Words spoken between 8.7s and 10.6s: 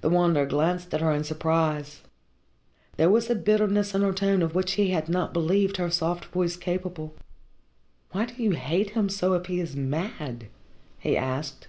him so if he is mad?"